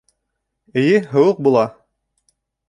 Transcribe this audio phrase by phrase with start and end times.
[0.83, 1.63] Эйе, һыуыҡ була